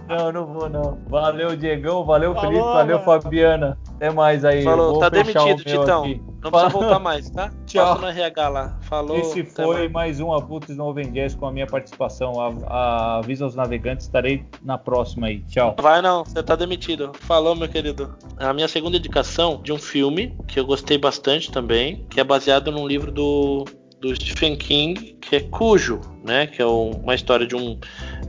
[0.07, 0.97] não, não vou não.
[1.07, 2.03] Valeu, Diegão.
[2.03, 2.65] Valeu, Falou, Felipe.
[2.65, 3.21] Valeu, mano.
[3.21, 3.77] Fabiana.
[3.95, 4.63] Até mais aí.
[4.63, 6.03] Falou, Vou tá demitido, Titão.
[6.03, 6.21] aqui.
[6.43, 7.51] Não precisa voltar mais, tá?
[7.67, 7.85] Tchau.
[7.85, 8.77] Passa no RH lá.
[8.81, 9.17] Falou.
[9.17, 9.91] Esse foi mais.
[9.91, 12.33] mais um Abutres no Oven Jazz com a minha participação.
[12.39, 15.41] A, a, avisa aos navegantes, estarei na próxima aí.
[15.41, 15.75] Tchau.
[15.79, 17.11] Vai não, você tá demitido.
[17.19, 18.15] Falou, meu querido.
[18.37, 22.71] A minha segunda indicação de um filme que eu gostei bastante também, que é baseado
[22.71, 23.65] num livro do,
[24.01, 26.47] do Stephen King, que é Cujo, né?
[26.47, 27.77] Que é um- uma história de um.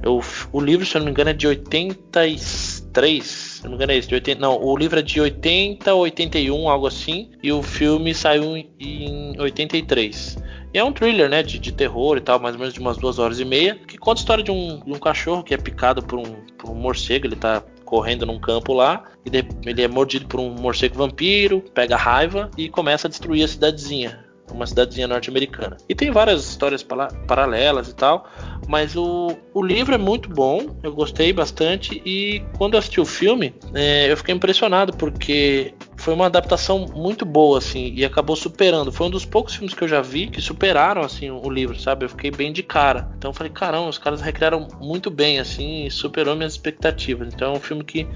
[0.02, 3.22] é o, livro, se eu não me engano, é de 83.
[3.22, 4.08] Se eu não me engano, é esse.
[4.08, 7.30] De 80, não, o livro é de 80 ou 81, algo assim.
[7.42, 10.36] E o filme saiu em- em 83.
[10.74, 11.42] E é um thriller, né?
[11.42, 13.76] De, de terror e tal, mais ou menos de umas duas horas e meia.
[13.86, 16.70] Que conta a história de um, de um cachorro que é picado por um, por
[16.70, 17.26] um morcego.
[17.26, 19.04] Ele tá correndo num campo lá.
[19.24, 19.30] E
[19.68, 21.62] ele é mordido por um morcego vampiro.
[21.74, 24.24] Pega raiva e começa a destruir a cidadezinha.
[24.52, 25.76] Uma cidadezinha norte-americana.
[25.88, 26.84] E tem várias histórias
[27.26, 28.28] paralelas e tal.
[28.68, 30.76] Mas o, o livro é muito bom.
[30.82, 32.00] Eu gostei bastante.
[32.04, 34.92] E quando eu assisti o filme, é, eu fiquei impressionado.
[34.96, 38.90] Porque foi uma adaptação muito boa, assim, e acabou superando.
[38.90, 42.04] Foi um dos poucos filmes que eu já vi que superaram, assim, o livro, sabe?
[42.04, 43.08] Eu fiquei bem de cara.
[43.16, 47.32] Então eu falei, caramba, os caras recriaram muito bem, assim, e superou minhas expectativas.
[47.32, 48.08] Então é um filme que,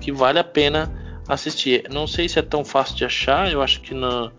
[0.00, 0.90] que vale a pena
[1.28, 1.84] assistir.
[1.90, 4.32] Não sei se é tão fácil de achar, eu acho que na,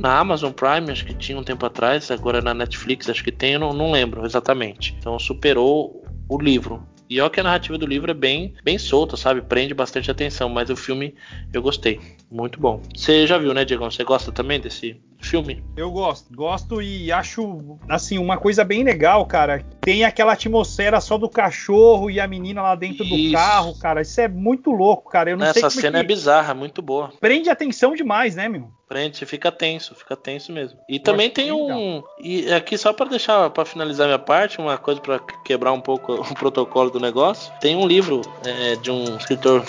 [0.00, 3.52] na Amazon Prime, acho que tinha um tempo atrás, agora na Netflix, acho que tem,
[3.52, 4.96] eu não, não lembro exatamente.
[4.98, 6.82] Então superou o livro.
[7.08, 9.42] E olha que a narrativa do livro é bem, bem solta, sabe?
[9.42, 11.14] Prende bastante atenção, mas o filme
[11.52, 12.00] eu gostei.
[12.30, 12.80] Muito bom.
[12.94, 13.84] Você já viu, né, Diego?
[13.90, 15.62] Você gosta também desse filme?
[15.76, 19.64] Eu gosto, gosto e acho assim uma coisa bem legal, cara.
[19.80, 23.32] Tem aquela atmosfera só do cachorro e a menina lá dentro do Isso.
[23.34, 24.00] carro, cara.
[24.02, 25.30] Isso é muito louco, cara.
[25.30, 27.12] Eu não sei Essa como cena é é que bizarra, muito boa.
[27.20, 28.70] prende atenção demais, né, meu?
[28.88, 30.78] Prende, você fica tenso, fica tenso mesmo.
[30.88, 32.02] E também tem um.
[32.20, 36.12] E aqui, só pra deixar, pra finalizar minha parte, uma coisa pra quebrar um pouco
[36.22, 37.52] o protocolo do negócio.
[37.60, 39.64] Tem um livro é, de um escritor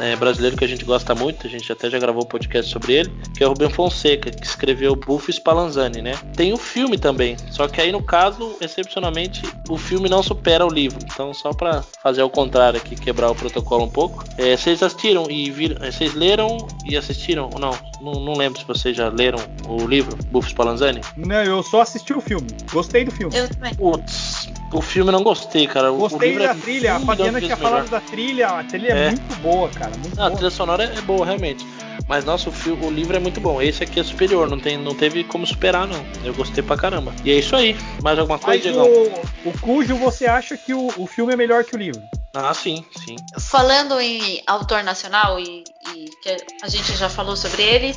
[0.00, 2.94] é, brasileiro que a gente gosta muito, a gente até já gravou um podcast sobre
[2.94, 6.14] ele, que é o Rubem Fonseca, que escreveu Buffo Spallanzani, né?
[6.36, 10.70] Tem o filme também, só que aí no caso, excepcionalmente, o filme não supera o
[10.70, 10.98] livro.
[11.04, 14.24] Então, só pra fazer ao contrário aqui, quebrar o protocolo um pouco.
[14.38, 17.72] É, vocês assistiram e viram, é, vocês leram e assistiram ou não?
[18.04, 18.20] Não?
[18.20, 21.00] Não lembro se vocês já leram o livro Buffo Spallanzani.
[21.16, 22.46] Não, eu só assisti o filme.
[22.72, 23.36] Gostei do filme.
[23.36, 23.74] Eu também.
[23.74, 25.90] Putz, o filme eu não gostei, cara.
[25.90, 26.94] Gostei livro da é trilha.
[26.96, 27.90] A Fabiana tinha falado melhor.
[27.90, 28.48] da trilha.
[28.48, 29.08] A trilha é, É.
[29.10, 29.92] muito boa, cara.
[29.96, 30.36] Muito Não, a boa.
[30.36, 31.66] trilha sonora é boa, realmente.
[32.06, 33.62] Mas nossa, o, filme, o livro é muito bom.
[33.62, 36.04] Esse aqui é superior, não, tem, não teve como superar, não.
[36.22, 37.12] Eu gostei pra caramba.
[37.24, 37.74] E é isso aí.
[38.02, 41.64] Mais alguma coisa, Mas o, o Cujo, você acha que o, o filme é melhor
[41.64, 42.02] que o livro?
[42.34, 43.16] Ah, sim, sim.
[43.38, 47.96] Falando em autor nacional, e, e que a gente já falou sobre eles,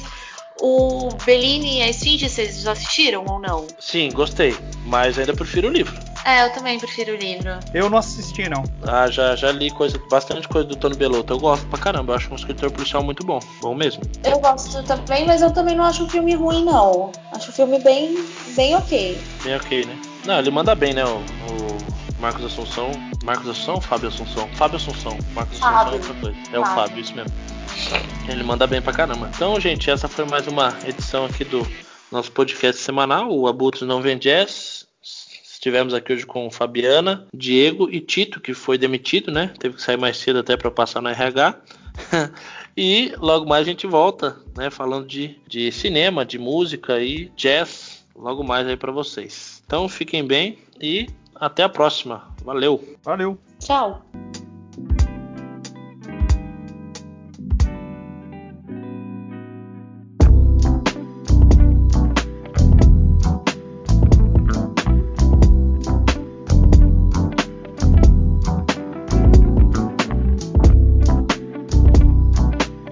[0.59, 3.67] o Bellini e a Esfinge, vocês já assistiram ou não?
[3.79, 4.55] Sim, gostei.
[4.85, 5.99] Mas ainda prefiro o livro.
[6.25, 7.57] É, eu também prefiro o livro.
[7.73, 8.63] Eu não assisti, não.
[8.83, 11.33] Ah, já, já li coisa, bastante coisa do Tony Bellotto.
[11.33, 12.13] Eu gosto pra caramba.
[12.13, 13.39] Eu acho um escritor policial muito bom.
[13.61, 14.01] Bom mesmo.
[14.23, 17.11] Eu gosto também, mas eu também não acho o filme ruim, não.
[17.31, 18.15] Acho o filme bem,
[18.55, 19.21] bem ok.
[19.43, 19.97] Bem ok, né?
[20.25, 21.05] Não, ele manda bem, né?
[21.05, 21.17] O,
[21.63, 21.66] o
[22.27, 22.91] Marcos Assunção.
[23.23, 24.49] Marcos Assunção ou Fábio Assunção?
[24.49, 25.17] Fábio Assunção.
[25.33, 25.93] Marcos Assunção Fábio.
[25.93, 26.37] é outra coisa.
[26.51, 26.75] É o Fábio.
[26.75, 27.33] Fábio, isso mesmo.
[28.27, 29.31] Ele manda bem pra caramba.
[29.33, 31.65] Então, gente, essa foi mais uma edição aqui do
[32.11, 34.85] nosso podcast semanal, o Abutres Não Vem Jazz.
[35.01, 39.53] Estivemos aqui hoje com Fabiana, Diego e Tito, que foi demitido, né?
[39.57, 41.55] Teve que sair mais cedo até para passar no RH.
[42.75, 44.69] e logo mais a gente volta, né?
[44.69, 48.05] Falando de, de cinema, de música e jazz.
[48.13, 49.63] Logo mais aí para vocês.
[49.65, 51.07] Então fiquem bem e
[51.39, 52.23] até a próxima.
[52.43, 52.83] Valeu.
[53.03, 53.37] Valeu.
[53.59, 54.01] Tchau.